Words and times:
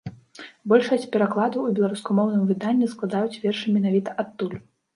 Большасць 0.71 1.05
перакладаў 1.15 1.67
у 1.67 1.75
беларускамоўным 1.81 2.49
выданні 2.55 2.89
складаюць 2.97 3.39
вершы 3.47 3.77
менавіта 3.79 4.21
адтуль. 4.25 4.61